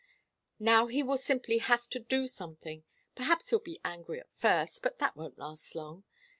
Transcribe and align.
"Now 0.57 0.87
he 0.87 1.03
will 1.03 1.15
simply 1.19 1.59
have 1.59 1.87
to 1.89 1.99
do 1.99 2.27
something. 2.27 2.83
Perhaps 3.13 3.51
he'll 3.51 3.59
be 3.59 3.79
angry 3.85 4.19
at 4.19 4.33
first, 4.33 4.81
but 4.81 4.97
that 4.97 5.15
won't 5.15 5.37
last 5.37 5.75
long. 5.75 6.05